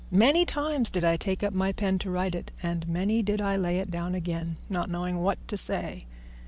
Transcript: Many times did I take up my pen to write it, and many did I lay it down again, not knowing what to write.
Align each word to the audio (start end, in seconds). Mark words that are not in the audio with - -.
Many 0.09 0.45
times 0.47 0.89
did 0.89 1.03
I 1.03 1.15
take 1.15 1.43
up 1.43 1.53
my 1.53 1.71
pen 1.71 1.99
to 1.99 2.09
write 2.09 2.33
it, 2.33 2.51
and 2.63 2.87
many 2.87 3.21
did 3.21 3.39
I 3.39 3.55
lay 3.55 3.77
it 3.77 3.91
down 3.91 4.15
again, 4.15 4.57
not 4.67 4.89
knowing 4.89 5.19
what 5.19 5.37
to 5.49 5.57
write. 5.71 6.05